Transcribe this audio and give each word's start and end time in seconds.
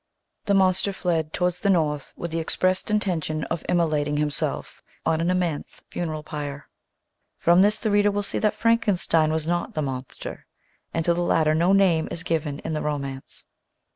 The 0.45 0.55
monster 0.55 0.93
fled 0.93 1.31
towards 1.31 1.59
the 1.59 1.69
north 1.69 2.11
with 2.17 2.31
the 2.31 2.39
expressed 2.39 2.89
intention 2.89 3.43
of 3.53 3.63
immolating 3.69 4.17
himself 4.17 4.81
on 5.05 5.21
an 5.21 5.29
immense 5.29 5.83
funeral 5.91 6.23
pyre. 6.23 6.67
From 7.37 7.61
this 7.61 7.79
the 7.79 7.91
reader 7.91 8.09
will 8.09 8.23
see 8.23 8.39
that 8.39 8.55
Frankenstein 8.55 9.31
was 9.31 9.45
not 9.47 9.75
the 9.75 9.83
monster 9.83 10.47
and 10.91 11.05
to 11.05 11.13
the 11.13 11.21
latter 11.21 11.53
no 11.53 11.71
name 11.71 12.07
is 12.09 12.23
given 12.23 12.57
in 12.61 12.73
the 12.73 12.81
romance. 12.81 13.45